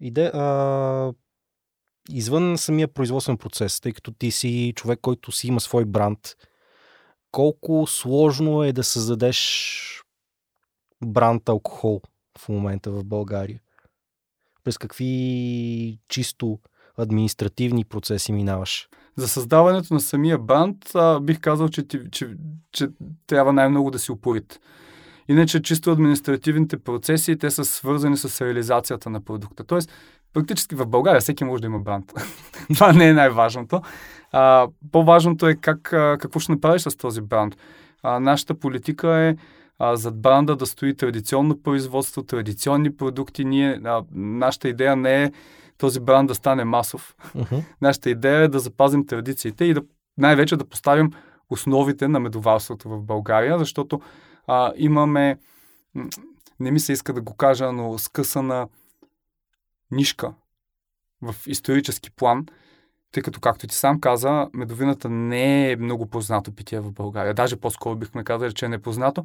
[0.00, 1.12] Иде, а...
[2.10, 6.36] Извън самия производствен процес, тъй като ти си човек, който си има свой бранд,
[7.30, 10.04] колко сложно е да създадеш
[11.04, 12.00] бранд алкохол
[12.38, 13.60] в момента в България?
[14.64, 16.58] През какви чисто
[16.98, 18.88] административни процеси минаваш?
[19.16, 22.28] За създаването на самия бранд а, бих казал, че, че,
[22.72, 22.88] че
[23.26, 24.60] трябва най-много да си упорит.
[25.28, 29.64] Иначе чисто административните процеси, те са свързани с реализацията на продукта.
[29.64, 29.90] Тоест,
[30.34, 32.12] Фактически в България всеки може да има бранд.
[32.74, 33.82] Това не е най-важното.
[34.32, 35.82] А, по-важното е как,
[36.20, 37.56] какво ще направиш с този бранд.
[38.02, 39.36] А, нашата политика е
[39.78, 43.44] а, зад бранда да стои традиционно производство, традиционни продукти.
[43.44, 45.32] Ние, а, нашата идея не е
[45.78, 47.16] този бранд да стане масов.
[47.20, 47.64] Uh-huh.
[47.80, 49.82] Нашата идея е да запазим традициите и да
[50.18, 51.10] най-вече да поставим
[51.50, 54.00] основите на медоварството в България, защото
[54.46, 55.38] а, имаме,
[56.60, 58.68] не ми се иска да го кажа, но скъсана
[59.90, 60.34] нишка
[61.22, 62.46] в исторически план,
[63.12, 67.34] тъй като, както ти сам каза, медовината не е много познато питие в България.
[67.34, 69.24] Даже по-скоро бихме казали, че е непознато.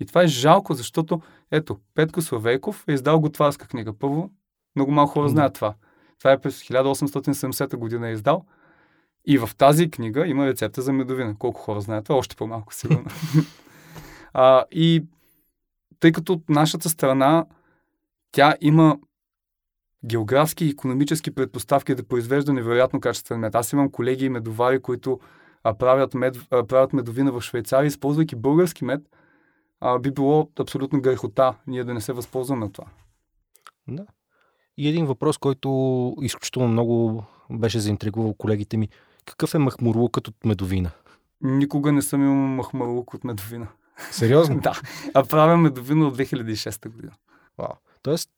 [0.00, 3.92] И това е жалко, защото, ето, Петко Славейков е издал готварска книга.
[3.98, 4.30] Първо,
[4.76, 5.74] много малко хора знаят това.
[6.18, 8.44] Това е през 1870 година е издал.
[9.26, 11.36] И в тази книга има рецепта за медовина.
[11.38, 12.18] Колко хора знаят това?
[12.18, 13.06] Още по-малко сигурно.
[14.32, 15.04] а, и
[16.00, 17.46] тъй като нашата страна,
[18.32, 18.98] тя има
[20.04, 23.54] географски и економически предпоставки да произвежда невероятно качествен мед.
[23.54, 25.20] Аз имам колеги и медовари, които
[25.64, 29.00] а, правят, мед, а, правят медовина в Швейцария, използвайки български мед,
[29.80, 32.86] а, би било абсолютно грехота ние да не се възползваме от това.
[33.88, 34.06] Да.
[34.78, 38.88] И един въпрос, който изключително много беше заинтригувал колегите ми.
[39.24, 40.90] Какъв е махмурлукът от медовина?
[41.40, 43.68] Никога не съм имал махмурлук от медовина.
[44.10, 44.60] Сериозно?
[44.62, 44.80] да.
[45.14, 47.12] А правя медовина от 2006 година.
[47.58, 47.72] Вау.
[48.02, 48.30] Тоест,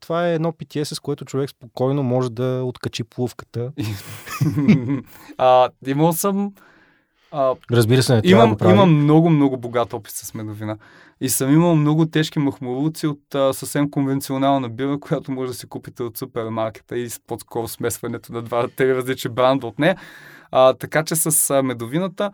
[0.00, 3.72] това е едно питие, с което човек спокойно може да откачи плувката.
[5.38, 6.52] а, имал съм...
[7.30, 10.78] А, Разбира се, не имам, да имам много, много богат опит с медовина.
[11.20, 15.66] И съм имал много тежки махмуруци от а, съвсем конвенционална бира, която може да си
[15.66, 19.96] купите от супермаркета и по-скоро смесването на два-три различни бранда от нея.
[20.50, 22.30] А, така че с а, медовината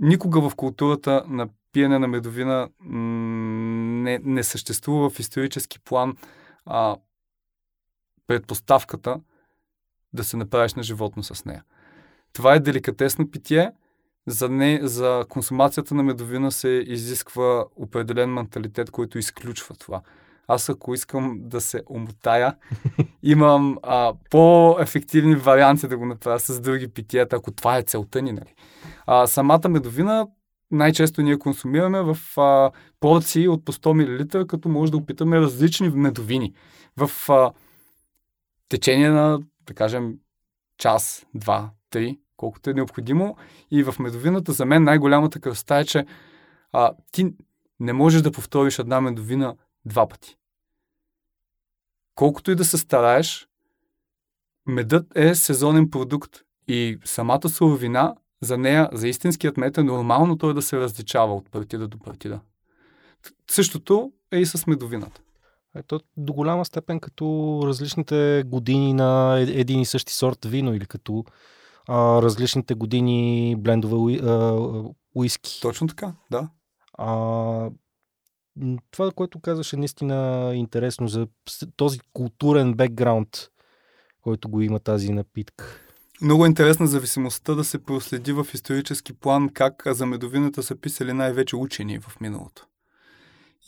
[0.00, 6.16] никога в културата на пиене на медовина не, не съществува в исторически план
[6.66, 6.96] а,
[8.26, 9.20] предпоставката
[10.12, 11.64] да се направиш на животно с нея.
[12.32, 13.70] Това е деликатесно питие.
[14.26, 20.00] За, не, за консумацията на медовина се изисква определен менталитет, който изключва това.
[20.48, 22.56] Аз ако искам да се омотая,
[23.22, 28.32] имам а, по-ефективни варианти да го направя с други питиета, ако това е целта ни.
[28.32, 28.54] Нали?
[29.06, 30.26] А, самата медовина
[30.70, 35.88] най-често ние консумираме в а, порции от по 100 мл, като може да опитаме различни
[35.88, 36.54] медовини.
[36.96, 37.52] В а,
[38.68, 40.14] течение на, да кажем,
[40.78, 43.36] час, два, три, колкото е необходимо.
[43.70, 46.06] И в медовината за мен най-голямата кръста е, че
[46.72, 47.34] а, ти
[47.80, 50.36] не можеш да повториш една медовина два пъти.
[52.14, 53.48] Колкото и да се стараеш,
[54.66, 56.36] медът е сезонен продукт
[56.68, 61.50] и самата суровина за нея, за истинският мед е нормално той да се различава от
[61.50, 62.40] партида до партида.
[63.50, 65.20] Същото е и с медовината.
[65.74, 70.86] Ето до голяма степен като различните години на е, един и същи сорт вино или
[70.86, 71.24] като
[71.88, 74.54] а, различните години блендове а,
[75.14, 75.60] уиски.
[75.62, 76.48] Точно така, да.
[76.98, 77.70] А,
[78.90, 81.26] това, което казваш е наистина интересно за
[81.76, 83.28] този културен бекграунд,
[84.22, 85.64] който го има тази напитка.
[86.22, 91.12] Много е интересна зависимостта да се проследи в исторически план как за медовината са писали
[91.12, 92.66] най-вече учени в миналото.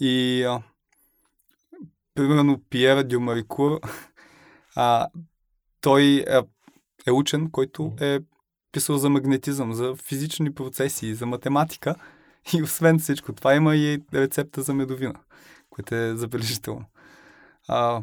[0.01, 0.63] И а,
[2.15, 3.81] примерно Пиера Дюмарикур,
[4.77, 5.07] а,
[5.81, 6.25] той
[7.09, 8.19] е учен, който е
[8.73, 11.95] писал за магнетизъм, за физични процеси, за математика.
[12.55, 15.15] И освен всичко това има и рецепта за медовина,
[15.71, 16.85] което е забележително.
[17.69, 18.03] А,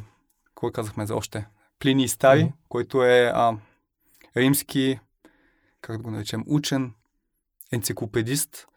[0.55, 1.47] кой казахме за още?
[1.79, 2.53] Плини Стари, mm-hmm.
[2.69, 3.57] който е а,
[4.37, 4.99] римски,
[5.81, 6.93] как да го наречем, учен,
[7.71, 8.67] енциклопедист,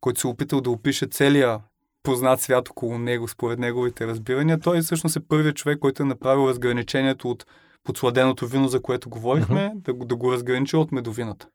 [0.00, 1.60] който се е опитал да опише целия
[2.02, 4.60] познат свят около него, според неговите разбирания.
[4.60, 7.46] Той всъщност е първият човек, който е направил разграничението от
[7.84, 9.98] подсладеното вино, за което говорихме, uh-huh.
[9.98, 11.48] да, да го разграничи от медовината.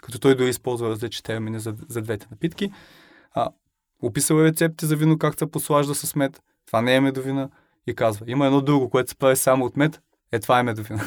[0.00, 2.72] Като той дори използва различни термини за, за двете напитки.
[3.32, 3.48] А,
[4.02, 6.42] описал е рецепти за вино, как се послажда с мед.
[6.66, 7.50] Това не е медовина.
[7.86, 10.00] И казва, има едно друго, което се прави само от мед.
[10.32, 11.02] Е, това е медовина.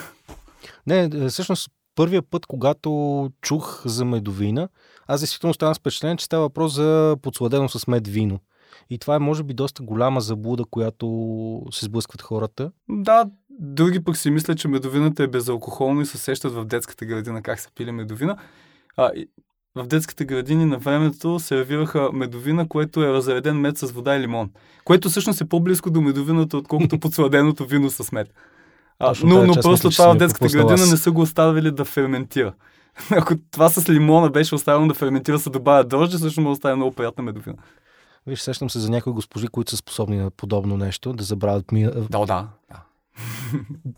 [0.88, 4.70] Не, е, всъщност първия път, когато чух за медовина,
[5.08, 8.40] аз действително ставам с впечатление, че става въпрос за подсладено с мед вино.
[8.90, 12.72] И това е, може би, доста голяма заблуда, която се сблъскват хората.
[12.90, 13.26] Да,
[13.60, 17.60] други пък си мислят, че медовината е безалкохолна и се сещат в детската градина как
[17.60, 18.38] се пили медовина.
[18.98, 19.12] А,
[19.76, 24.52] в детските градини на времето сервираха медовина, което е разреден мед с вода и лимон.
[24.84, 28.34] Което всъщност е по-близко до медовината, отколкото подсладеното вино с мед.
[29.00, 32.54] А, но, но просто това в детската градина не са го оставили да ферментира.
[33.12, 36.92] Ако това с лимона беше оставено да ферментира, се добавя дрожжи, също му оставя много
[36.92, 37.58] приятна медовина.
[38.28, 41.88] Виж, сещам се за някои госпожи, които са способни на подобно нещо, да забравят ми...
[42.10, 42.48] Да, да.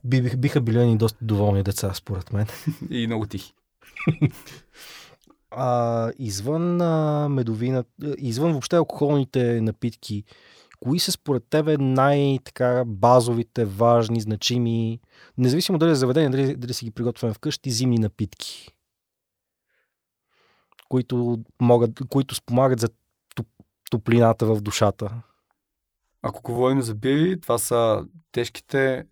[0.03, 2.47] Би, биха били ни доста доволни деца, според мен.
[2.89, 3.53] И много тихи.
[5.51, 7.83] А, извън а, медовина,
[8.17, 10.23] извън въобще алкохолните напитки,
[10.79, 14.99] кои са според тебе най-така базовите, важни, значими,
[15.37, 18.75] независимо дали е заведение, дали, дали си ги приготвяме вкъщи, зимни напитки,
[20.89, 22.89] които, могат, които спомагат за
[23.91, 25.21] топлината в душата?
[26.27, 29.05] Ако говорим за бири, това са тежките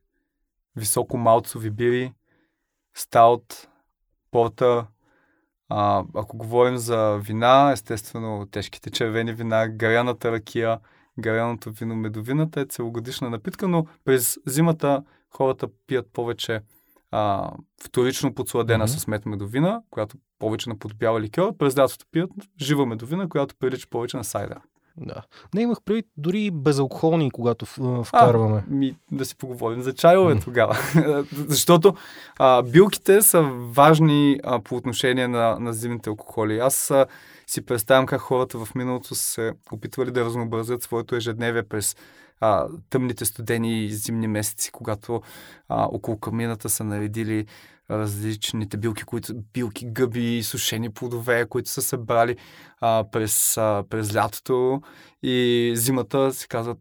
[0.76, 2.14] високо малцови бири,
[2.94, 3.68] стаут,
[4.32, 4.88] порта.
[5.70, 10.80] А, ако говорим за вина, естествено тежките червени вина, гаряната ракия,
[11.20, 16.62] гаряното вино, медовината е целогодишна напитка, но през зимата хората пият повече
[17.12, 17.52] а,
[17.84, 19.00] вторично подсладена mm-hmm.
[19.00, 21.58] с мед медовина, която повече наподобява ликьор.
[21.58, 24.60] През лятото пият жива медовина, която прилича повече на сайдер.
[24.98, 25.24] Да.
[25.54, 27.66] Не имах преди дори безалкохолни, когато
[28.04, 28.64] вкарваме.
[28.68, 30.78] А, ми, да си поговорим за чайове тогава.
[31.48, 31.96] Защото
[32.40, 36.60] а, билките са важни а, по отношение на, на зимните алкохоли.
[36.60, 37.06] Аз а,
[37.48, 41.96] си представям как хората в миналото се опитвали да разнообразят своето ежедневие през
[42.40, 45.22] а, тъмните студени зимни месеци, когато
[45.70, 47.46] а, около камината са наредили
[47.98, 52.38] различните билки, които, билки, гъби, сушени плодове, които са събрали
[52.82, 54.82] а, през, а, през лятото
[55.24, 56.78] и зимата си казват,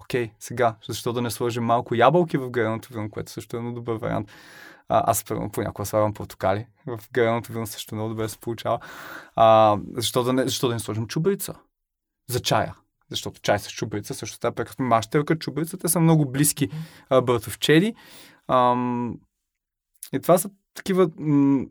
[0.00, 3.74] окей, сега, защо да не сложим малко ябълки в греното вино, което също е много
[3.74, 4.28] добър вариант.
[4.88, 6.66] А, аз първо понякога слагам портокали.
[6.86, 8.78] В греното вино също много добре се получава.
[9.36, 11.54] А, защо, да не, защо да не сложим чубрица?
[12.30, 12.74] За чая.
[13.10, 14.84] Защото чай с чубрица също така прекрасно.
[14.84, 16.68] Мащелка, чубрицата са много близки
[17.10, 17.94] а, бъртовчели.
[18.48, 19.14] Ам,
[20.12, 21.64] и това са такива м-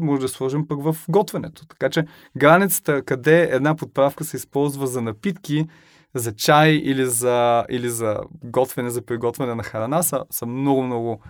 [0.00, 1.66] може да сложим пък в готвенето.
[1.66, 5.66] Така че границата, къде една подправка се използва за напитки,
[6.14, 11.20] за чай или за, или за готвене, за приготвяне на храна, са, са много-много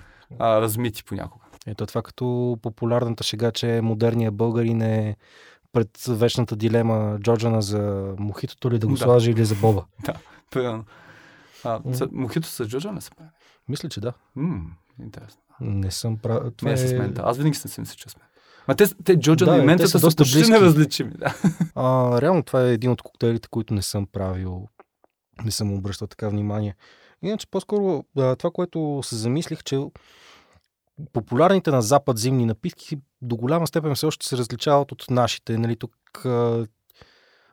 [0.41, 1.45] размити понякога.
[1.67, 5.17] Ето това като популярната шега, че модерният българин е
[5.73, 8.99] пред вечната дилема Джорджана за мохитото ли да го да.
[8.99, 9.85] сложи или за боба.
[10.05, 10.15] да,
[10.51, 10.85] примерно.
[11.65, 12.09] А, mm.
[12.13, 13.31] Мохито с Джорджана се прави?
[13.69, 14.13] Мисля, че да.
[14.37, 14.61] М,
[15.01, 15.41] интересно.
[15.61, 16.55] Не съм прав.
[16.57, 16.89] Това не е...
[16.89, 17.23] с мента.
[17.25, 18.23] Аз винаги съм си мисля, че сме.
[18.69, 20.53] Ма те, те Джорджан да, и ментата са, са почти близки.
[20.53, 21.11] неразличими.
[21.11, 21.35] Да.
[21.75, 24.69] А, реално това е един от коктейлите, които не съм правил.
[25.45, 26.77] Не съм обръщал така внимание.
[27.23, 29.81] Иначе по-скоро това, което се замислих, че
[31.13, 35.59] популярните на Запад зимни напитки до голяма степен все още се различават от нашите.
[35.59, 35.93] Нали, тук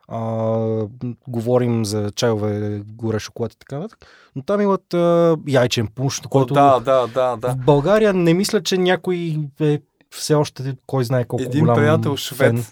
[0.08, 0.86] а,
[1.28, 4.06] говорим за чайове, горе шоколад и така нататък.
[4.36, 7.48] Но там имат а, яйчен пунш, който да, да, да, да.
[7.48, 12.16] в България не мисля, че някой е все още кой знае колко Един голям приятел
[12.16, 12.64] швед фен.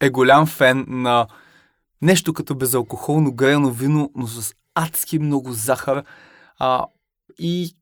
[0.00, 1.26] е голям фен на
[2.02, 6.04] нещо като безалкохолно грено вино, но с адски много захар.
[6.58, 6.84] А,
[7.38, 7.76] и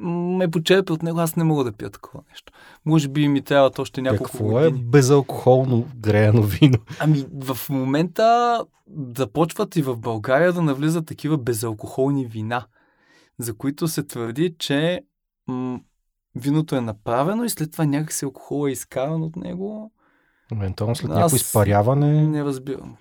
[0.00, 2.52] ме почерпи от него, аз не мога да пия такова нещо.
[2.84, 4.80] Може би ми трябва още няколко Какво е години.
[4.80, 6.78] е безалкохолно греяно вино?
[7.00, 8.64] Ами в момента
[9.16, 12.66] започват и в България да навлизат такива безалкохолни вина,
[13.38, 15.00] за които се твърди, че
[15.46, 15.80] м-
[16.34, 19.92] виното е направено и след това някакси алкохол е изкаран от него.
[20.52, 22.26] Евентуално след някакво изпаряване.
[22.26, 22.96] Не разбирам.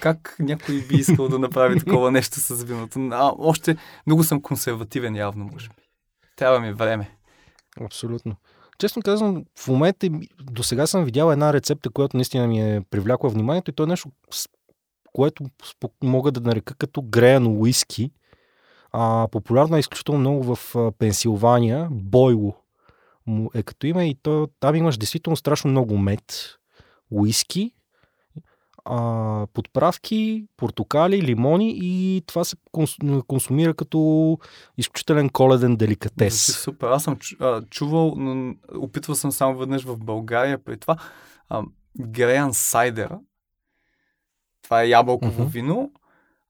[0.00, 3.08] Как някой би искал да направи такова нещо с виното?
[3.12, 5.74] А, още много съм консервативен явно, може би.
[6.36, 7.16] Трябва ми време.
[7.80, 8.36] Абсолютно.
[8.78, 10.08] Честно казвам, в момента
[10.40, 13.86] до сега съм видял една рецепта, която наистина ми е привлякла вниманието и то е
[13.86, 14.10] нещо,
[15.12, 15.44] което
[16.02, 18.10] мога да нарека като греяно уиски.
[18.92, 21.88] А, популярно е изключително много в Пенсилвания.
[21.90, 22.54] Бойло
[23.54, 26.58] е като име и то, там имаш действително страшно много мед,
[27.10, 27.74] уиски,
[28.88, 32.56] а, подправки, портокали, лимони и това се
[33.26, 34.38] консумира като
[34.78, 36.62] изключителен коледен деликатес.
[36.62, 36.86] Супер.
[36.86, 37.18] Аз съм
[37.70, 40.96] чувал, но опитвал съм само веднъж в България при това.
[41.48, 41.62] А,
[42.00, 43.10] Греян Сайдер.
[44.62, 45.50] Това е ябълково uh-huh.
[45.52, 45.92] вино,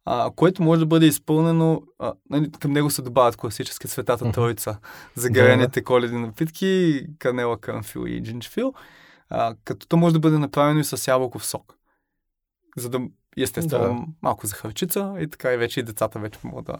[0.04, 1.82] а, което може да бъде изпълнено.
[1.98, 4.34] А, нали, към него се добавят класически цветата uh-huh.
[4.34, 4.78] троица
[5.14, 8.74] за греяните коледни напитки, канела, канфил и джинджфил.
[9.30, 11.76] А, като то може да бъде направено и с ябълков сок
[12.76, 13.00] за да,
[13.36, 14.12] естествено, да.
[14.22, 16.78] малко захарчица и така и вече и децата вече могат да,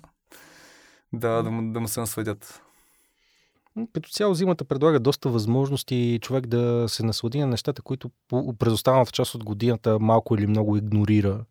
[1.13, 2.63] да, да, му, да му се насладят.
[3.93, 8.11] Като цяло зимата предлага доста възможности човек да се наслади на нещата, които
[8.59, 11.45] през останалата част от годината малко или много игнорира.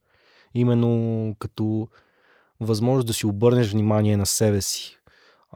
[0.53, 1.87] Именно като
[2.59, 4.97] възможност да си обърнеш внимание на себе си.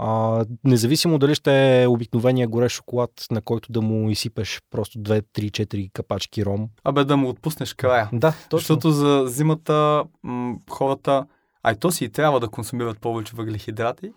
[0.01, 5.25] А, независимо дали ще е обикновения горе шоколад, на който да му изсипеш просто 2,
[5.33, 6.69] 3, 4 капачки ром.
[6.83, 8.09] Абе да му отпуснеш края.
[8.13, 8.57] Да, точно.
[8.59, 11.25] Защото за зимата м- хората
[11.63, 14.11] А и то си и трябва да консумират повече въглехидрати.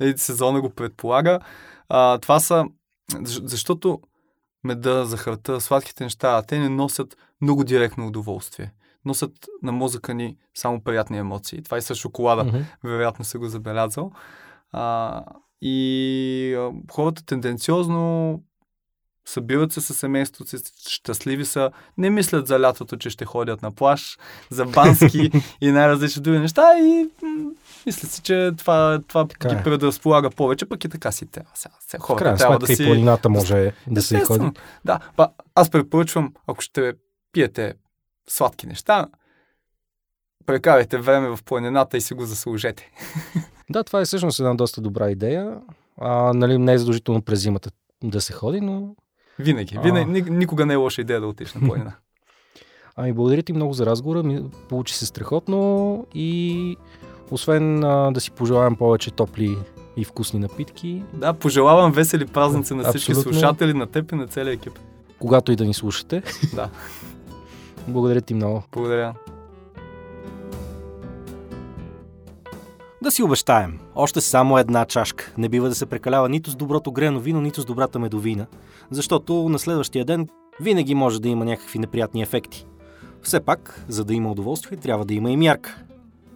[0.16, 1.38] Сезона го предполага.
[1.88, 2.64] А, това са...
[3.24, 4.00] Защото
[4.64, 8.72] меда, захарта, сладките неща, те не носят много директно удоволствие.
[9.04, 9.32] Носят
[9.62, 11.62] на мозъка ни само приятни емоции.
[11.62, 12.64] Това и с шоколада, mm-hmm.
[12.84, 14.12] вероятно се го забелязал.
[14.72, 15.24] А,
[15.62, 18.42] и а, хората тенденциозно
[19.28, 20.56] събират се със семейството си,
[20.88, 24.18] щастливи са, не мислят за лятото, че ще ходят на плаш,
[24.50, 25.30] за бански
[25.60, 27.50] и най-различни други неща и м-
[27.86, 29.62] мисля си, че това, това ги е.
[29.62, 31.50] предразполага повече, пък и така си трябва.
[31.54, 32.82] Сега, сега хората трябва да си...
[32.82, 34.50] и планината може да се ходи.
[34.84, 36.92] Да, ба, аз препоръчвам, ако ще
[37.32, 37.74] пиете
[38.28, 39.06] сладки неща,
[40.46, 42.90] прекарайте време в планината и си го заслужете.
[43.70, 45.60] Да, това е всъщност една доста добра идея.
[46.00, 47.70] А, нали, не е задължително през зимата
[48.04, 48.94] да се ходи, но...
[49.38, 49.78] Винаги.
[49.82, 50.30] Винаги.
[50.30, 51.92] Никога не е лоша идея да отидеш на планина.
[52.96, 54.42] Ами, благодаря ти много за разговора.
[54.68, 56.76] Получи се страхотно и
[57.30, 59.58] освен а, да си пожелаем повече топли
[59.96, 61.02] и вкусни напитки.
[61.12, 63.32] Да, пожелавам весели празници на всички Абсолютно.
[63.32, 64.78] слушатели, на теб и на целия екип.
[65.18, 66.22] Когато и да ни слушате.
[66.54, 66.70] Да.
[67.88, 68.62] Благодаря ти много.
[68.72, 69.14] Благодаря.
[73.02, 73.78] Да си обещаем.
[73.94, 75.32] Още само една чашка.
[75.38, 78.46] Не бива да се прекалява нито с доброто грено вино, нито с добрата медовина,
[78.90, 80.28] защото на следващия ден
[80.60, 82.66] винаги може да има някакви неприятни ефекти.
[83.22, 85.82] Все пак, за да има удоволствие, трябва да има и мярка.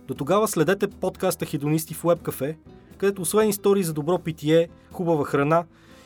[0.08, 2.56] До тогава следете подкаста Хедонисти в Webcafe,
[2.98, 5.64] където освен истории за добро питие, хубава храна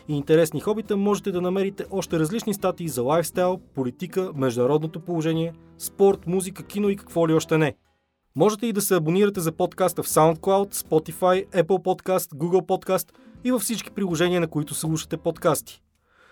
[0.09, 6.27] и интересни хобита, можете да намерите още различни статии за лайфстайл, политика, международното положение, спорт,
[6.27, 7.75] музика, кино и какво ли още не.
[8.37, 13.13] Можете и да се абонирате за подкаста в SoundCloud, Spotify, Apple Podcast, Google Podcast
[13.45, 15.83] и във всички приложения, на които слушате подкасти.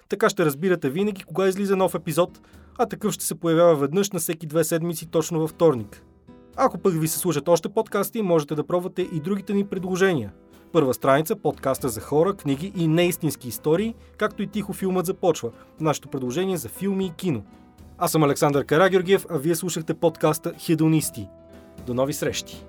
[0.09, 2.41] Така ще разбирате винаги кога излиза нов епизод,
[2.79, 6.03] а такъв ще се появява веднъж на всеки две седмици точно във вторник.
[6.57, 10.33] Ако пък ви се слушат още подкасти, можете да пробвате и другите ни предложения.
[10.75, 15.51] Първа страница, подкаста за хора, книги и неистински истории, както и тихо филмът започва.
[15.81, 17.43] Нашето предложение за филми и кино.
[17.99, 21.29] Аз съм Александър Карагеоргиев, а вие слушахте подкаста Хедонисти.
[21.87, 22.65] До нови срещи!